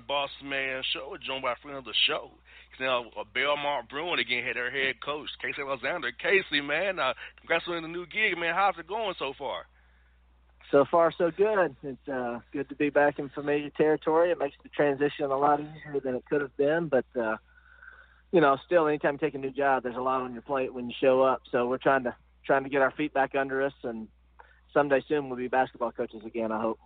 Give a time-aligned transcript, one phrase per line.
[0.00, 1.08] Show.
[1.10, 2.30] We're joined by a friend of the show.
[2.80, 6.10] Now a Belmont Bruin again, had their head coach, Casey Alexander.
[6.12, 8.54] Casey, man, uh, congrats on the new gig, man.
[8.54, 9.66] How's it going so far?
[10.70, 11.76] So far, so good.
[11.82, 14.30] It's uh, good to be back in familiar territory.
[14.30, 17.36] It makes the transition a lot easier than it could have been, but uh,
[18.32, 20.72] you know, still, anytime you take a new job, there's a lot on your plate
[20.72, 21.42] when you show up.
[21.50, 22.16] So we're trying to
[22.46, 24.08] trying to get our feet back under us, and
[24.72, 26.50] someday soon we'll be basketball coaches again.
[26.50, 26.78] I hope.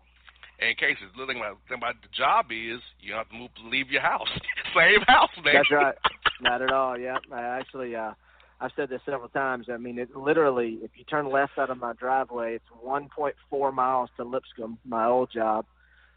[0.58, 3.36] And in case the thing about, thing about the job is you don't have to
[3.36, 4.28] move, leave your house,
[4.74, 5.54] same house, man.
[5.54, 5.94] That's right.
[6.40, 6.98] Not at all.
[6.98, 8.12] Yeah, I actually, uh,
[8.60, 9.66] I've said this several times.
[9.70, 14.10] I mean, it literally, if you turn left out of my driveway, it's 1.4 miles
[14.16, 15.66] to Lipscomb, my old job,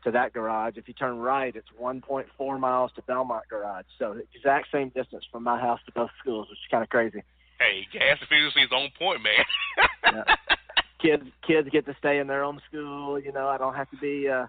[0.06, 0.78] to that garage.
[0.78, 3.86] If you turn right, it's 1.4 miles to Belmont Garage.
[3.98, 7.24] So exact same distance from my house to both schools, which is kind of crazy.
[7.60, 10.24] Hey, gas efficiency is on point, man.
[10.26, 10.36] yeah
[11.02, 13.20] kids kids get to stay in their own school.
[13.20, 14.48] You know, I don't have to be uh,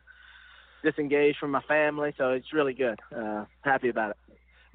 [0.83, 3.01] disengaged from my family, so it's really good.
[3.15, 4.17] Uh, happy about it.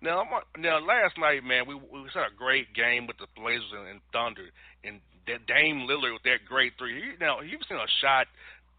[0.02, 0.24] Now,
[0.58, 4.00] now, last night, man, we we had a great game with the Blazers and, and
[4.12, 4.50] Thunder,
[4.84, 7.16] and that Dame Lillard with that great three.
[7.20, 8.28] Now, you've seen a shot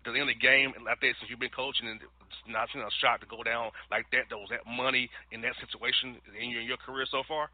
[0.05, 2.01] to the end of the game like that since you've been coaching, and
[2.47, 4.31] not seen a shot to go down like that.
[4.31, 7.51] That was that money in that situation in your in your career so far.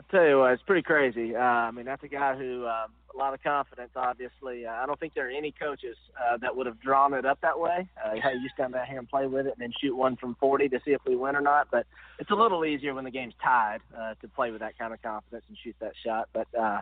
[0.00, 1.36] I tell you what, it's pretty crazy.
[1.36, 3.90] Uh, I mean, that's a guy who um, a lot of confidence.
[3.94, 7.26] Obviously, uh, I don't think there are any coaches uh, that would have drawn it
[7.26, 7.86] up that way.
[8.02, 10.36] Uh, hey, you stand out here and play with it, and then shoot one from
[10.40, 11.68] 40 to see if we win or not.
[11.70, 11.86] But
[12.18, 15.02] it's a little easier when the game's tied uh, to play with that kind of
[15.02, 16.30] confidence and shoot that shot.
[16.32, 16.80] But uh,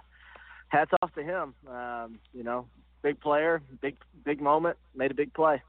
[0.69, 1.55] hats off to him.
[1.69, 2.67] Um, you know,
[3.03, 5.61] big player, big big moment, made a big play.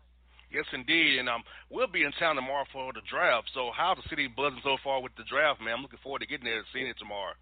[0.51, 3.51] Yes, indeed, and um, we'll be in town tomorrow for the draft.
[3.53, 5.75] So, how's the city buzzing so far with the draft, man?
[5.77, 7.33] I'm looking forward to getting there and seeing it tomorrow.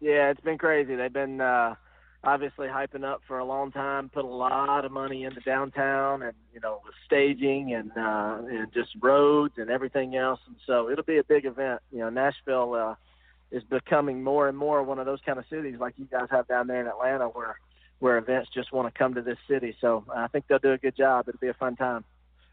[0.00, 0.94] Yeah, it's been crazy.
[0.94, 1.74] They've been uh,
[2.22, 4.10] obviously hyping up for a long time.
[4.10, 8.72] Put a lot of money into downtown, and you know, with staging and uh, and
[8.72, 10.40] just roads and everything else.
[10.46, 11.80] And so it'll be a big event.
[11.90, 12.94] You know, Nashville uh,
[13.50, 16.46] is becoming more and more one of those kind of cities like you guys have
[16.46, 17.56] down there in Atlanta, where
[18.00, 19.74] where events just want to come to this city.
[19.80, 21.28] So I think they'll do a good job.
[21.28, 22.04] It'll be a fun time.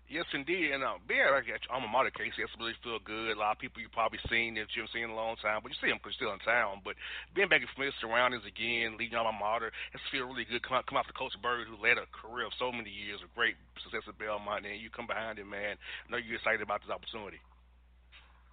[0.06, 0.69] Yes, indeed.
[0.69, 3.34] And uh, being like at alma mater, that's really feel good.
[3.34, 5.66] A lot of people you probably seen that you haven't seen in a long time,
[5.66, 6.86] but you see them because you're still in town.
[6.86, 6.94] But
[7.34, 10.62] being back in familiar surroundings again, leading alma mater, it's feel really good.
[10.62, 13.18] Come out, come out to Coach Byrd, who led a career of so many years
[13.25, 15.74] of great success at Belmont, and you come behind him, man.
[15.74, 17.42] I know you're excited about this opportunity.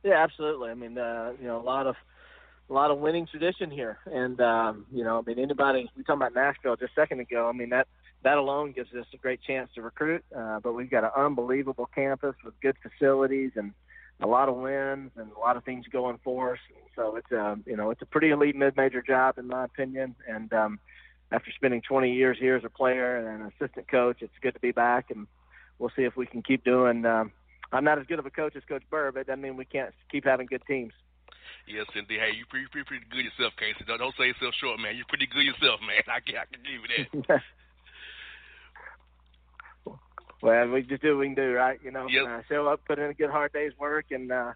[0.00, 0.72] Yeah, absolutely.
[0.72, 2.00] I mean, uh, you know, a lot of
[2.70, 6.24] a lot of winning tradition here, and um, you know, I mean, anybody we talking
[6.24, 7.44] about Nashville just a second ago.
[7.44, 7.86] I mean that
[8.24, 10.24] that alone gives us a great chance to recruit.
[10.36, 13.72] Uh, but we've got an unbelievable campus with good facilities and
[14.20, 16.58] a lot of wins and a lot of things going for us.
[16.94, 20.14] So it's a um, you know it's a pretty elite mid-major job in my opinion.
[20.28, 20.78] And um,
[21.30, 24.60] after spending 20 years here as a player and an assistant coach, it's good to
[24.60, 25.10] be back.
[25.10, 25.26] And
[25.78, 27.04] we'll see if we can keep doing.
[27.04, 27.32] Um,
[27.72, 29.64] I'm not as good of a coach as Coach Byrd, but it doesn't mean we
[29.64, 30.92] can't keep having good teams.
[31.66, 32.20] Yes, indeed.
[32.20, 33.84] Hey, you pretty pretty, pretty good yourself, Casey.
[33.86, 34.94] Don't, don't say yourself short, man.
[34.94, 36.02] You're pretty good yourself, man.
[36.06, 37.42] I can I can give you that.
[40.42, 41.78] well, we just do what we can do, right?
[41.82, 42.26] You know, yep.
[42.26, 44.52] uh, show up, put in a good hard day's work, and uh,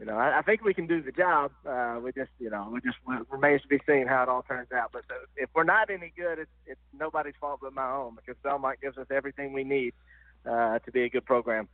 [0.00, 1.52] you know, I, I think we can do the job.
[1.64, 4.42] Uh, we just, you know, we just we, remains to be seen how it all
[4.42, 4.90] turns out.
[4.92, 8.36] But uh, if we're not any good, it's it's nobody's fault but my own because
[8.42, 9.94] Belmont gives us everything we need
[10.44, 11.68] uh, to be a good program.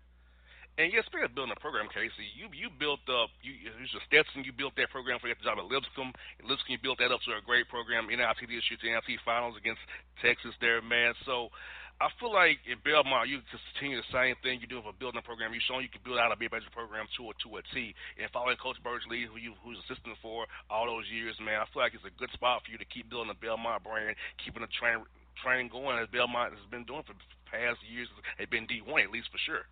[0.76, 4.44] And yeah, speaking of building a program, Casey, you you built up you your Stetson,
[4.44, 6.12] you built that program for you the job at Lipscomb.
[6.36, 8.12] And Lipscomb, you built that up to a great program.
[8.12, 9.80] NIT this year to NIT finals against
[10.20, 11.14] Texas there, man.
[11.24, 11.48] So
[11.96, 15.56] I feel like in Belmont, you continue the same thing doing for building a program.
[15.56, 17.96] You've shown you can build out a big better program to a to a T.
[18.20, 21.80] And following Coach lead, who you who's assistant for all those years, man, I feel
[21.80, 24.12] like it's a good spot for you to keep building the Belmont brand,
[24.44, 25.08] keeping the train
[25.40, 27.16] training going as Belmont has been doing for
[27.48, 28.08] past years.
[28.36, 29.64] They've been D1 at least for sure.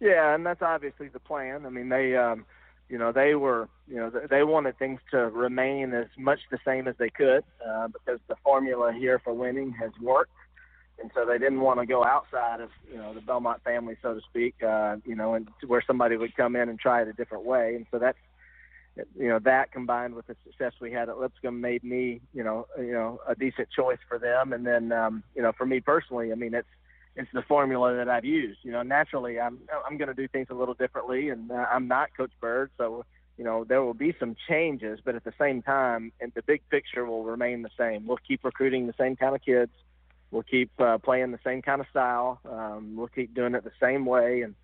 [0.00, 1.66] Yeah, and that's obviously the plan.
[1.66, 2.44] I mean, they, um,
[2.88, 6.88] you know, they were, you know, they wanted things to remain as much the same
[6.88, 10.32] as they could uh, because the formula here for winning has worked,
[11.00, 14.14] and so they didn't want to go outside of, you know, the Belmont family, so
[14.14, 17.12] to speak, uh, you know, and where somebody would come in and try it a
[17.12, 18.18] different way, and so that's.
[19.18, 22.68] You know that combined with the success we had at Lipscomb made me, you know,
[22.78, 24.52] you know, a decent choice for them.
[24.52, 26.68] And then, um, you know, for me personally, I mean, it's
[27.16, 28.60] it's the formula that I've used.
[28.62, 31.88] You know, naturally, I'm I'm going to do things a little differently, and uh, I'm
[31.88, 33.04] not Coach Byrd, so
[33.36, 36.62] you know there will be some changes, but at the same time, and the big
[36.70, 38.06] picture will remain the same.
[38.06, 39.72] We'll keep recruiting the same kind of kids.
[40.34, 42.40] We'll keep uh, playing the same kind of style.
[42.50, 44.54] Um, we'll keep doing it the same way, and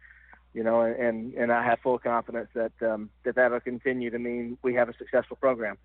[0.52, 4.58] you know, and and I have full confidence that um, that that'll continue to mean
[4.62, 5.78] we have a successful program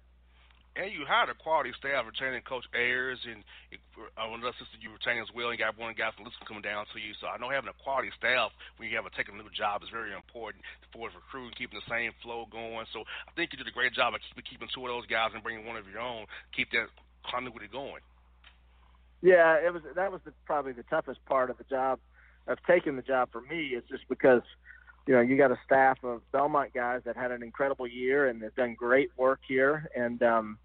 [0.76, 3.48] and you hired a quality staff, retaining Coach Ayers, and
[3.96, 5.48] uh, another assistant you retain as well.
[5.48, 7.16] And got one guy from Lipscomb coming down to you.
[7.24, 9.88] So I know having a quality staff when you have a taking a new job
[9.88, 12.84] is very important for recruiting, keeping the same flow going.
[12.92, 15.40] So I think you did a great job of keeping two of those guys and
[15.40, 16.92] bringing one of your own, keep that
[17.24, 18.04] continuity going.
[19.22, 22.00] Yeah, it was that was the, probably the toughest part of the job
[22.48, 24.42] of taking the job for me is just because
[25.08, 28.42] you know you got a staff of Belmont guys that had an incredible year and
[28.44, 30.58] have done great work here and um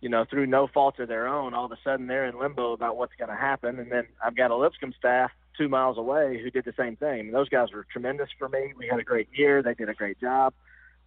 [0.00, 2.72] you know, through no fault of their own, all of a sudden they're in limbo
[2.72, 3.78] about what's going to happen.
[3.78, 7.20] And then I've got a Lipscomb staff two miles away who did the same thing.
[7.20, 8.72] And those guys were tremendous for me.
[8.76, 9.62] We had a great year.
[9.62, 10.54] They did a great job.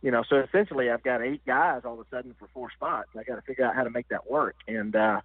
[0.02, 3.10] You know, so essentially I've got eight guys all of a sudden for four spots.
[3.18, 4.56] I got to figure out how to make that work.
[4.68, 5.22] And, uh,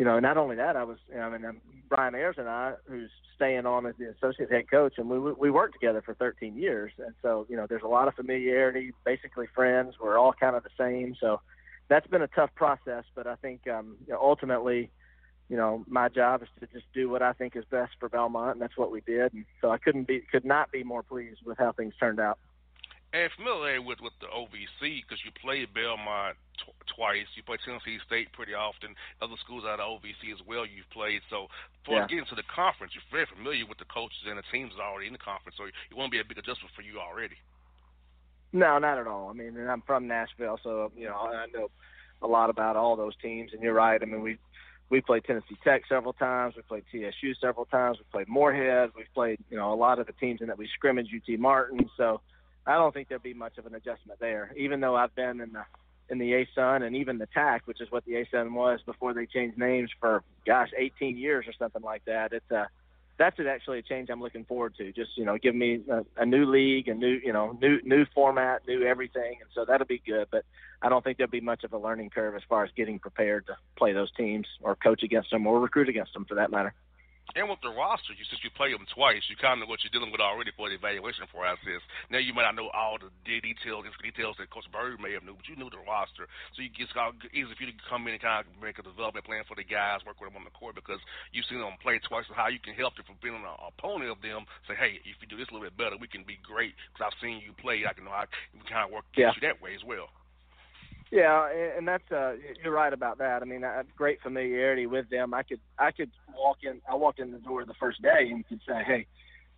[0.00, 3.10] you know, not only that, I was, I mean, um, Brian Ayers and I, who's
[3.36, 6.90] staying on as the associate head coach, and we we worked together for 13 years,
[6.96, 9.96] and so you know, there's a lot of familiarity, basically friends.
[10.00, 11.42] We're all kind of the same, so
[11.88, 14.88] that's been a tough process, but I think um, you know, ultimately,
[15.50, 18.52] you know, my job is to just do what I think is best for Belmont,
[18.52, 19.34] and that's what we did.
[19.34, 22.38] And so I couldn't be, could not be more pleased with how things turned out.
[23.12, 27.26] And familiar with with the OVC because you played Belmont t- twice.
[27.34, 28.94] You played Tennessee State pretty often.
[29.18, 30.62] Other schools out of OVC as well.
[30.62, 31.18] You've played.
[31.26, 31.50] So
[31.82, 32.06] for yeah.
[32.06, 35.12] getting to the conference, you're very familiar with the coaches and the teams already in
[35.12, 35.58] the conference.
[35.58, 37.34] So it won't be a big adjustment for you already.
[38.52, 39.28] No, not at all.
[39.28, 41.70] I mean, and I'm from Nashville, so you know I know
[42.22, 43.52] a lot about all those teams.
[43.52, 44.00] And you're right.
[44.00, 44.38] I mean, we
[44.90, 46.54] we played Tennessee Tech several times.
[46.56, 47.98] We played TSU several times.
[47.98, 48.90] We played Morehead.
[48.96, 51.88] We've played you know a lot of the teams in that we scrimmage UT Martin.
[51.96, 52.20] So
[52.66, 54.52] I don't think there'd be much of an adjustment there.
[54.56, 55.64] Even though I've been in the
[56.10, 59.26] in the ASUN and even the TAC, which is what the ASUN was before they
[59.26, 62.32] changed names for gosh 18 years or something like that.
[62.32, 62.68] It's a
[63.16, 64.92] that's actually a change I'm looking forward to.
[64.92, 68.06] Just you know, give me a, a new league, a new you know new new
[68.14, 70.28] format, new everything, and so that'll be good.
[70.30, 70.44] But
[70.80, 73.46] I don't think there'll be much of a learning curve as far as getting prepared
[73.48, 76.72] to play those teams or coach against them or recruit against them for that matter.
[77.38, 79.86] And with the roster, you since you play them twice, you kind of know what
[79.86, 81.82] you're dealing with already for the evaluation process.
[82.10, 85.38] Now you might not know all the details, details that Coach Byrd may have knew,
[85.38, 86.94] but you knew the roster, so you it's
[87.30, 89.62] easy for you to come in and kind of make a development plan for the
[89.62, 90.98] guys, work with them on the court because
[91.30, 92.26] you've seen them play twice.
[92.26, 95.22] So how you can help them from being an opponent of them, say, hey, if
[95.22, 97.54] you do this a little bit better, we can be great because I've seen you
[97.54, 97.86] play.
[97.86, 99.30] I can know how we can kind of work yeah.
[99.36, 100.10] you that way as well.
[101.10, 103.42] Yeah, and that's uh, you're right about that.
[103.42, 105.34] I mean, I great familiarity with them.
[105.34, 106.80] I could I could walk in.
[106.88, 109.06] I walked in the door the first day and could say, hey,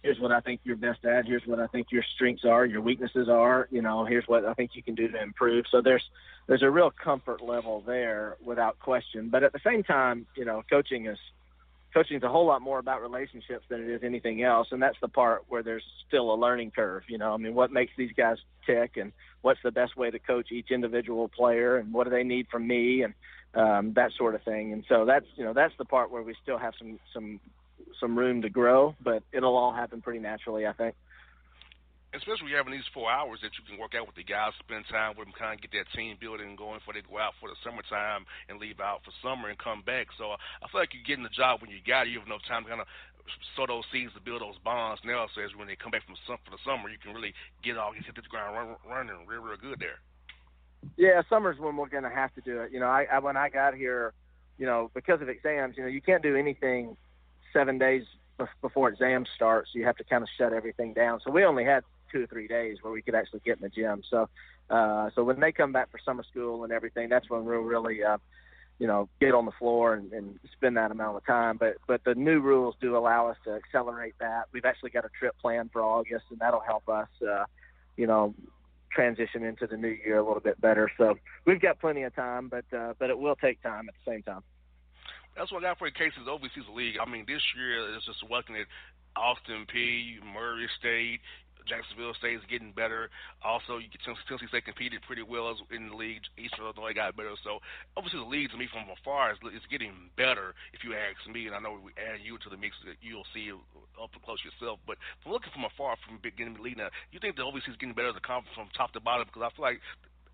[0.02, 1.26] here's what I think you're best at.
[1.26, 3.68] Here's what I think your strengths are, your weaknesses are.
[3.70, 5.66] You know, here's what I think you can do to improve.
[5.70, 6.04] So there's
[6.46, 9.28] there's a real comfort level there without question.
[9.28, 11.18] But at the same time, you know, coaching is
[11.92, 14.96] coaching is a whole lot more about relationships than it is anything else, and that's
[15.00, 17.02] the part where there's still a learning curve.
[17.08, 20.18] You know, I mean, what makes these guys tick, and what's the best way to
[20.18, 23.14] coach each individual player, and what do they need from me, and
[23.54, 24.72] um, that sort of thing.
[24.72, 27.40] And so that's you know that's the part where we still have some some
[28.00, 30.94] some room to grow, but it'll all happen pretty naturally, I think
[32.12, 35.16] especially having these four hours that you can work out with the guys, spend time
[35.16, 37.56] with them, kind of get that team building going before they go out for the
[37.64, 40.12] summertime and leave out for summer and come back.
[40.20, 42.12] So uh, I feel like you're getting the job when you got it.
[42.12, 42.88] You have enough time to kind of
[43.56, 45.00] sow those seeds to build those bonds.
[45.08, 47.32] Now, so as when they come back from some, for the summer, you can really
[47.64, 50.04] get all get hit the ground run, running real, real good there.
[50.96, 52.72] Yeah, summer's when we're going to have to do it.
[52.72, 54.12] You know, I, I when I got here,
[54.58, 56.96] you know, because of exams, you know, you can't do anything
[57.52, 58.04] seven days
[58.60, 61.20] before exams start, so you have to kind of shut everything down.
[61.24, 63.68] So we only had two or three days where we could actually get in the
[63.68, 64.02] gym.
[64.08, 64.28] So,
[64.70, 68.02] uh, so when they come back for summer school and everything, that's when we'll really,
[68.02, 68.18] uh,
[68.78, 71.56] you know, get on the floor and, and spend that amount of time.
[71.56, 74.44] But but the new rules do allow us to accelerate that.
[74.52, 77.44] We've actually got a trip planned for August, and that'll help us, uh,
[77.96, 78.34] you know,
[78.90, 80.90] transition into the new year a little bit better.
[80.98, 84.10] So we've got plenty of time, but uh, but it will take time at the
[84.10, 84.42] same time.
[85.36, 86.96] That's what I got for the cases OVC league.
[87.00, 88.66] I mean, this year is just at
[89.16, 91.20] Austin Peay, Murray State,
[91.66, 93.10] Jacksonville State is getting better.
[93.42, 96.22] Also, you get Tennessee State competed pretty well in the league.
[96.38, 97.34] Eastern Illinois got better.
[97.42, 97.58] So
[97.96, 100.54] obviously, the league to me from afar is, is getting better.
[100.72, 103.50] If you ask me, and I know we add you to the mix, you'll see
[103.52, 104.78] up close yourself.
[104.86, 107.78] But from looking from afar, from beginning to league now, you think the OVC is
[107.78, 109.26] getting better as a conference from top to bottom?
[109.26, 109.80] Because I feel like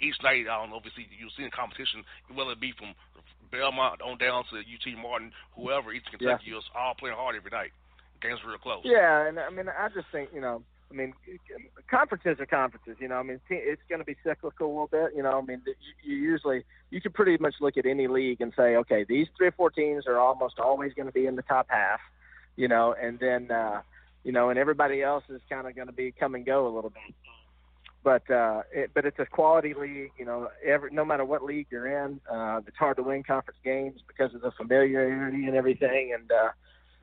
[0.01, 2.95] each night, I don't know, obviously you'll see in competition, whether it be from
[3.51, 6.61] Belmont on down to UT Martin, whoever, East Kentucky, yeah.
[6.61, 7.73] you're all playing hard every night.
[8.21, 8.83] Games real close.
[8.85, 11.13] Yeah, and I mean, I just think you know I mean,
[11.91, 12.97] conferences are conferences.
[13.01, 15.15] You know, I mean, it's going to be cyclical a little bit.
[15.15, 15.63] You know, I mean,
[16.03, 19.49] you usually you can pretty much look at any league and say, okay, these three
[19.49, 22.01] or four teams are almost always going to be in the top half.
[22.57, 23.83] You know, and then uh,
[24.25, 26.73] you know, and everybody else is kind of going to be come and go a
[26.75, 27.15] little bit.
[28.03, 30.13] But uh, it, but it's a quality league.
[30.19, 33.59] You know, every no matter what league you're in, uh, it's hard to win conference
[33.65, 36.13] games because of the familiarity and everything.
[36.15, 36.51] And uh,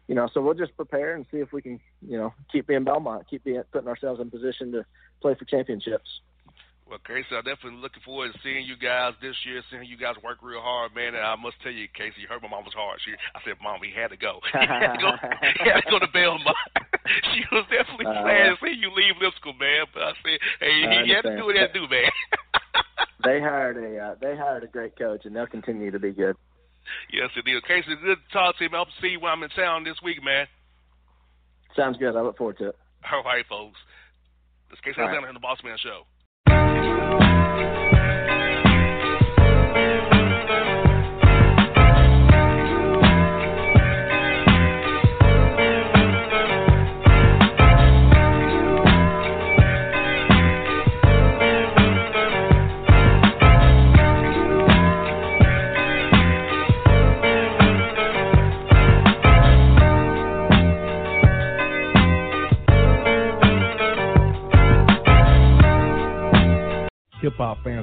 [0.08, 2.84] you know, so we'll just prepare and see if we can, you know, keep being
[2.84, 4.86] Belmont, keep being putting ourselves in position to
[5.22, 6.22] play for championships.
[6.86, 10.22] Well, Casey, I'm definitely looking forward to seeing you guys this year, seeing you guys
[10.22, 11.18] work real hard, man.
[11.18, 13.02] And I must tell you, Casey, you heard my mom was hard.
[13.02, 14.38] She, I said, Mom, he had to go.
[14.54, 15.12] He had to go,
[15.66, 16.46] he had to, go to Belmont.
[17.34, 19.90] she was definitely uh, sad to see you leave Lipscomb, man.
[19.98, 22.14] But I said, hey, he had to do what he had to do, man.
[23.26, 26.38] they hired a uh, they hired a great coach, and they'll continue to be good.
[27.12, 27.64] Yes, indeed.
[27.68, 28.70] Casey, good to talk to you.
[28.74, 30.48] I'll see you when I'm in town this week, man.
[31.76, 32.16] Sounds good.
[32.16, 32.78] I look forward to it.
[33.12, 33.78] All right, folks.
[34.70, 35.30] This Casey Alexander right.
[35.30, 36.06] in the Boss Man Show.